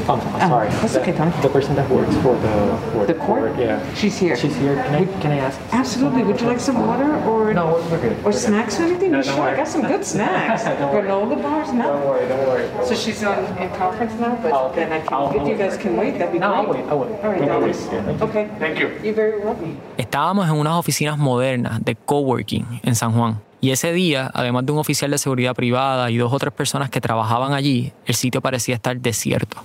[0.08, 0.68] I'm sorry.
[0.80, 1.30] that's okay, Tommy.
[1.42, 3.45] The person that works for the, for The court?
[3.58, 3.78] Yeah.
[3.94, 4.36] She's here.
[4.36, 4.74] She's here.
[4.76, 5.58] Can I, can I ask?
[5.72, 6.22] Absolutely.
[6.24, 8.16] Would you like some water or No, we're good.
[8.24, 9.12] or snacks or anything?
[9.12, 9.34] No, sure?
[9.34, 9.56] I worry.
[9.56, 10.64] got some good snacks.
[10.64, 11.08] Don't worry.
[11.08, 11.84] Granola bars, no.
[11.86, 12.68] Don't worry, don't worry.
[12.86, 15.76] So she's on in conference now, but then I can, I'll- if I'll you guys
[15.76, 17.12] can wait, that'd be No, I'll wait, I'll wait.
[17.22, 17.62] All right, No darling.
[17.62, 17.88] worries.
[17.92, 18.26] Yeah, thank you.
[18.26, 18.48] Okay.
[18.58, 18.88] Thank you.
[19.04, 19.76] You're very welcome.
[19.98, 23.40] Estábamos en unas oficinas modernas de coworking en San Juan.
[23.60, 26.90] Y ese día, además de un oficial de seguridad privada y dos o tres personas
[26.90, 29.56] que trabajaban allí, el sitio parecía estar desierto.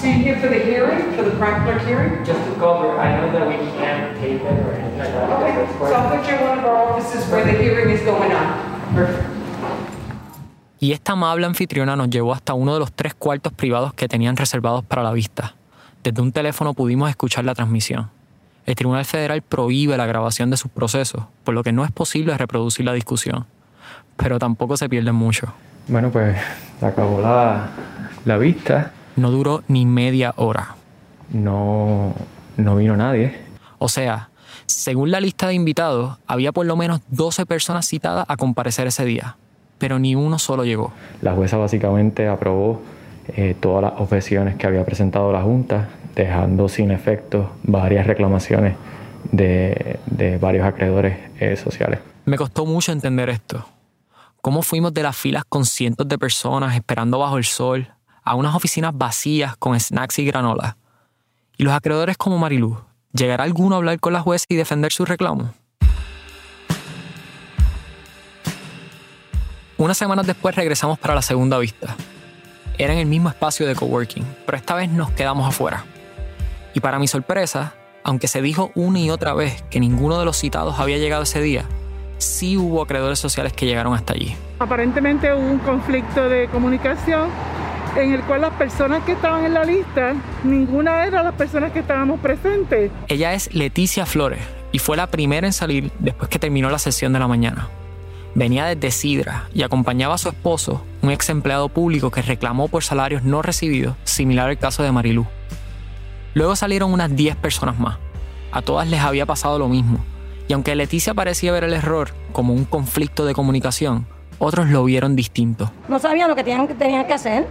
[0.00, 0.06] So
[1.86, 2.24] hearing?
[2.24, 5.30] Just to cover, I know that we can't tape it or anything like that.
[5.30, 8.32] Okay, so I'll put you in one of our offices where the hearing is going
[8.32, 8.94] on.
[8.94, 9.28] Perfect.
[10.80, 14.36] Y esta amable anfitriona nos llevó hasta uno de los tres cuartos privados que tenían
[14.36, 15.54] reservados para la vista.
[16.04, 18.10] Desde un teléfono pudimos escuchar la transmisión.
[18.64, 22.36] El Tribunal Federal prohíbe la grabación de sus procesos, por lo que no es posible
[22.36, 23.46] reproducir la discusión.
[24.16, 25.52] Pero tampoco se pierde mucho.
[25.88, 26.36] Bueno, pues
[26.80, 27.70] acabó la,
[28.24, 28.92] la vista.
[29.16, 30.76] No duró ni media hora.
[31.30, 32.14] No,
[32.56, 33.36] no vino nadie.
[33.78, 34.30] O sea,
[34.66, 39.04] según la lista de invitados, había por lo menos 12 personas citadas a comparecer ese
[39.04, 39.36] día,
[39.78, 40.92] pero ni uno solo llegó.
[41.22, 42.80] La jueza básicamente aprobó
[43.28, 48.74] eh, todas las objeciones que había presentado la Junta, dejando sin efecto varias reclamaciones
[49.30, 52.00] de, de varios acreedores eh, sociales.
[52.24, 53.64] Me costó mucho entender esto.
[54.40, 57.88] ¿Cómo fuimos de las filas con cientos de personas esperando bajo el sol
[58.22, 60.76] a unas oficinas vacías con snacks y granola?
[61.60, 62.78] ¿Y los acreedores como Marilú?
[63.12, 65.52] ¿Llegará alguno a hablar con la jueza y defender su reclamo?
[69.76, 71.96] Unas semanas después regresamos para la segunda vista.
[72.78, 75.84] Era en el mismo espacio de coworking, pero esta vez nos quedamos afuera.
[76.74, 80.36] Y para mi sorpresa, aunque se dijo una y otra vez que ninguno de los
[80.36, 81.64] citados había llegado ese día,
[82.18, 84.36] sí hubo acreedores sociales que llegaron hasta allí.
[84.60, 87.30] Aparentemente hubo un conflicto de comunicación
[88.02, 91.80] en el cual las personas que estaban en la lista, ninguna era las personas que
[91.80, 92.90] estábamos presentes.
[93.08, 97.12] Ella es Leticia Flores y fue la primera en salir después que terminó la sesión
[97.12, 97.68] de la mañana.
[98.34, 102.84] Venía desde Sidra y acompañaba a su esposo, un ex empleado público que reclamó por
[102.84, 105.26] salarios no recibidos, similar al caso de Marilú.
[106.34, 107.98] Luego salieron unas 10 personas más.
[108.52, 109.98] A todas les había pasado lo mismo.
[110.46, 114.06] Y aunque Leticia parecía ver el error como un conflicto de comunicación,
[114.38, 115.70] otros lo vieron distinto.
[115.88, 117.46] No sabían lo que tenían, tenían que hacer.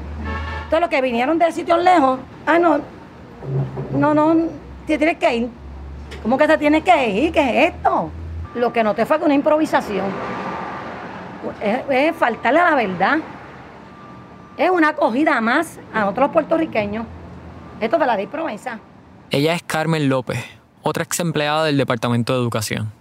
[0.63, 2.79] Entonces los que vinieron de sitios lejos, ah, no,
[3.93, 4.35] no, no,
[4.85, 5.49] te tienes que ir.
[6.21, 7.31] ¿Cómo que te tienes que ir?
[7.31, 8.09] ¿Qué es esto?
[8.55, 10.05] Lo que noté fue que una improvisación.
[11.61, 13.17] Es, es faltarle a la verdad.
[14.57, 17.05] Es una acogida más a otros puertorriqueños.
[17.79, 18.79] Esto de la ley promesa.
[19.29, 20.43] Ella es Carmen López,
[20.81, 22.91] otra ex empleada del Departamento de Educación.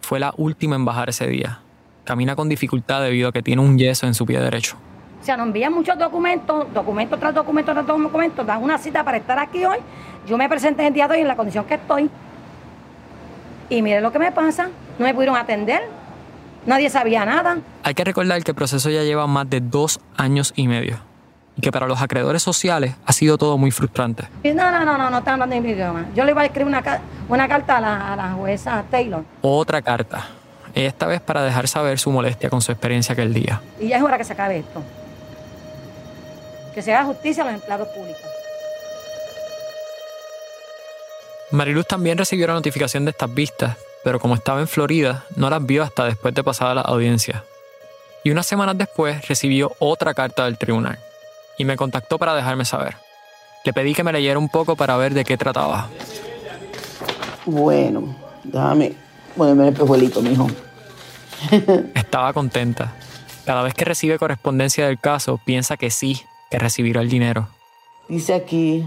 [0.00, 1.60] Fue la última en bajar ese día.
[2.04, 4.76] Camina con dificultad debido a que tiene un yeso en su pie derecho.
[5.20, 9.18] O sea, nos envían muchos documentos, documento tras documento tras documento, dan una cita para
[9.18, 9.78] estar aquí hoy.
[10.26, 12.10] Yo me presenté el día de hoy en la condición que estoy.
[13.70, 15.80] Y mire lo que me pasa, no me pudieron atender,
[16.66, 17.58] nadie sabía nada.
[17.84, 20.98] Hay que recordar que el proceso ya lleva más de dos años y medio
[21.56, 24.24] y que para los acreedores sociales ha sido todo muy frustrante.
[24.44, 26.06] No, no, no, no, no están hablando en mi idioma.
[26.16, 26.82] Yo le iba a escribir una,
[27.28, 30.26] una carta a la, a la jueza Taylor Otra carta,
[30.74, 33.60] esta vez para dejar saber su molestia con su experiencia aquel día.
[33.80, 34.82] y ya es hora que se acabe esto.
[36.74, 38.22] Que se haga justicia a los empleados públicos.
[41.50, 45.64] Mariluz también recibió la notificación de estas vistas, pero como estaba en Florida, no las
[45.64, 47.44] vio hasta después de pasada la audiencia.
[48.24, 50.98] Y unas semanas después recibió otra carta del tribunal
[51.58, 52.96] y me contactó para dejarme saber.
[53.64, 55.88] Le pedí que me leyera un poco para ver de qué trataba.
[57.44, 58.94] Bueno, déjame
[59.36, 60.46] ponerme el mijo.
[61.94, 62.94] Estaba contenta.
[63.44, 67.48] Cada vez que recibe correspondencia del caso, piensa que sí, que recibirá el dinero.
[68.08, 68.84] Dice aquí,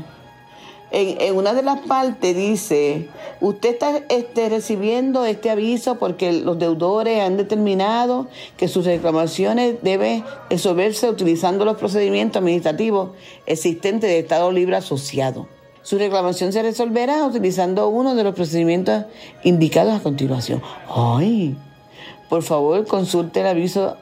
[0.92, 3.10] en, en una de las partes dice,
[3.42, 10.24] usted está este, recibiendo este aviso porque los deudores han determinado que sus reclamaciones deben
[10.50, 13.10] resolverse utilizando los procedimientos administrativos
[13.46, 15.48] existentes de Estado Libre Asociado.
[15.86, 19.06] Su reclamación se resolverá utilizando uno de los procedimientos
[19.44, 20.60] indicados a continuación.
[20.90, 21.56] ¡Ay!
[22.28, 23.96] Por favor, consulte el aviso,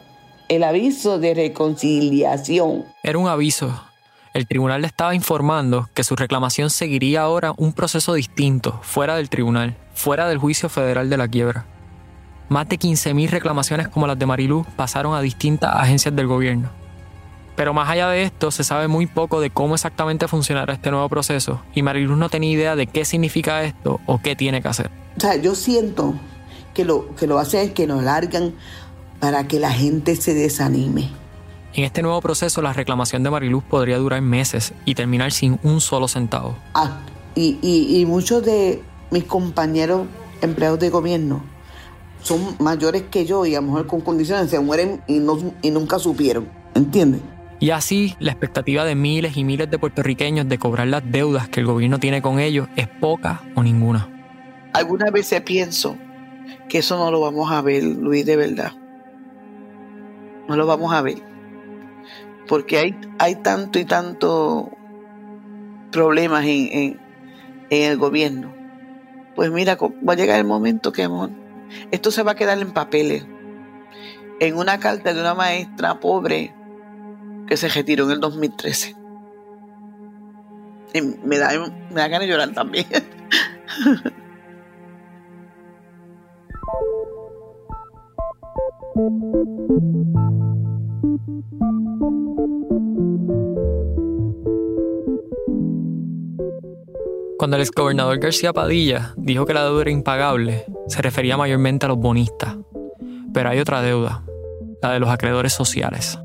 [0.48, 2.86] el aviso de reconciliación.
[3.04, 3.84] Era un aviso.
[4.34, 9.30] El tribunal le estaba informando que su reclamación seguiría ahora un proceso distinto, fuera del
[9.30, 11.66] tribunal, fuera del juicio federal de la quiebra.
[12.48, 16.83] Más de 15.000 reclamaciones como las de Marilú pasaron a distintas agencias del gobierno.
[17.56, 21.08] Pero más allá de esto, se sabe muy poco de cómo exactamente funcionará este nuevo
[21.10, 24.90] proceso y Mariluz no tenía idea de qué significa esto o qué tiene que hacer.
[25.18, 26.16] O sea, yo siento
[26.74, 28.54] que lo que lo hacen es que nos largan
[29.20, 31.10] para que la gente se desanime.
[31.76, 35.80] En este nuevo proceso, la reclamación de Mariluz podría durar meses y terminar sin un
[35.82, 36.56] solo centavo.
[36.74, 37.00] Ah,
[37.36, 38.82] y, y- y muchos de
[39.12, 40.08] mis compañeros
[40.42, 41.42] empleados de gobierno
[42.24, 45.70] son mayores que yo y a lo mejor con condiciones se mueren y, no, y
[45.72, 46.48] nunca supieron.
[46.76, 47.22] ¿Entiendes?
[47.64, 51.62] Y así, la expectativa de miles y miles de puertorriqueños de cobrar las deudas que
[51.62, 54.10] el gobierno tiene con ellos es poca o ninguna.
[54.74, 55.96] Algunas veces pienso
[56.68, 58.74] que eso no lo vamos a ver, Luis, de verdad.
[60.50, 61.20] No lo vamos a ver.
[62.50, 64.70] Porque hay, hay tanto y tanto
[65.90, 67.00] problemas en, en,
[67.70, 68.54] en el gobierno.
[69.38, 71.08] Pues mira, va a llegar el momento que
[71.92, 73.26] esto se va a quedar en papeles.
[74.42, 76.54] En una carta de una maestra pobre
[77.48, 78.96] que se retiró en el 2013.
[80.94, 81.50] Y me da,
[81.90, 82.86] me da ganas de llorar también.
[97.38, 101.90] Cuando el exgobernador García Padilla dijo que la deuda era impagable, se refería mayormente a
[101.90, 102.56] los bonistas.
[103.34, 104.24] Pero hay otra deuda,
[104.82, 106.18] la de los acreedores sociales.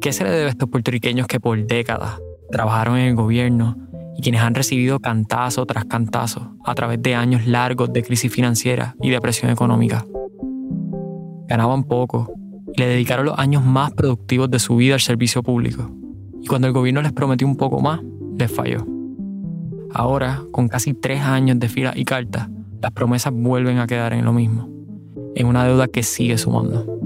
[0.00, 2.20] ¿Qué se le debe a estos puertorriqueños que por décadas
[2.52, 3.76] trabajaron en el gobierno
[4.16, 8.94] y quienes han recibido cantazo tras cantazo a través de años largos de crisis financiera
[9.02, 10.04] y depresión económica?
[11.48, 12.32] Ganaban poco
[12.72, 15.90] y le dedicaron los años más productivos de su vida al servicio público.
[16.40, 18.00] Y cuando el gobierno les prometió un poco más,
[18.38, 18.86] les falló.
[19.92, 22.48] Ahora, con casi tres años de filas y cartas,
[22.80, 24.68] las promesas vuelven a quedar en lo mismo,
[25.34, 26.97] en una deuda que sigue sumando.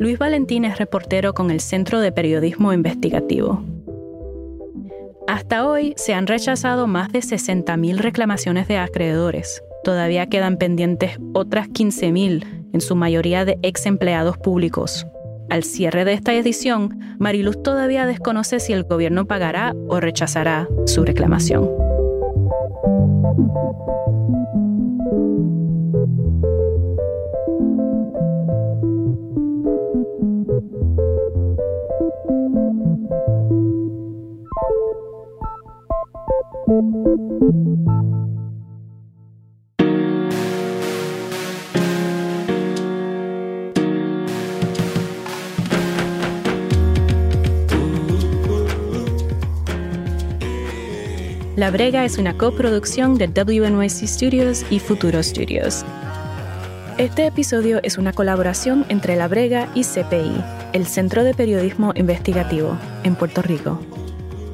[0.00, 3.62] Luis Valentín es reportero con el Centro de Periodismo Investigativo.
[5.28, 9.62] Hasta hoy se han rechazado más de 60.000 reclamaciones de acreedores.
[9.84, 15.06] Todavía quedan pendientes otras 15.000, en su mayoría de ex empleados públicos.
[15.50, 21.04] Al cierre de esta edición, Mariluz todavía desconoce si el gobierno pagará o rechazará su
[21.04, 21.68] reclamación.
[36.70, 36.76] La
[51.72, 55.84] Brega es una coproducción de WNYC Studios y Futuro Studios.
[56.98, 60.40] Este episodio es una colaboración entre La Brega y CPI,
[60.72, 63.80] el Centro de Periodismo Investigativo, en Puerto Rico.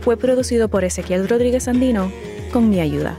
[0.07, 2.13] Fue producido por Ezequiel Rodríguez Andino
[2.53, 3.17] con mi ayuda.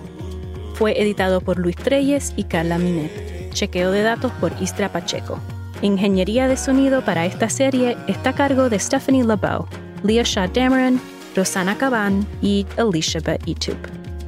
[0.76, 3.52] Fue editado por Luis Treyes y Carla Minet.
[3.52, 5.38] chequeo de datos por Istra Pacheco.
[5.82, 9.68] Ingeniería de sonido para esta serie está a cargo de Stephanie LeBeau,
[10.02, 11.02] Leah Shaw Dameron,
[11.36, 13.76] Rosana Caban y Elizabeth Etup.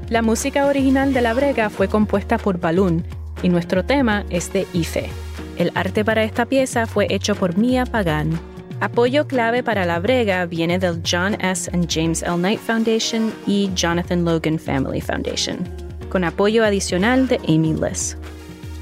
[0.10, 3.05] La música original de La Brega fue compuesta por Balloon
[3.41, 5.10] y nuestro tema es de Ife.
[5.57, 8.38] El arte para esta pieza fue hecho por Mia Pagan.
[8.82, 11.69] Apoyo clave para La Brega viene del John S.
[11.73, 12.38] and James L.
[12.38, 15.67] Knight Foundation y Jonathan Logan Family Foundation,
[16.09, 18.15] con apoyo adicional de Amy Liss.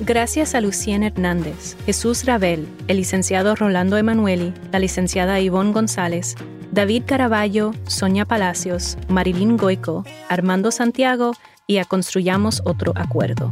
[0.01, 6.35] Gracias a Lucien Hernández, Jesús Rabel, el licenciado Rolando Emanueli, la licenciada Ivonne González,
[6.71, 11.31] David Caraballo, Sonia Palacios, Marilyn Goico, Armando Santiago
[11.65, 13.51] y a Construyamos Otro Acuerdo.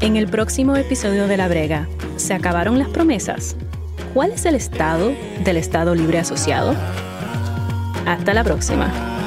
[0.00, 1.86] En el próximo episodio de La Brega,
[2.16, 3.54] ¿se acabaron las promesas?
[4.14, 5.12] ¿Cuál es el estado
[5.44, 6.74] del Estado Libre Asociado?
[8.06, 9.19] Hasta la próxima.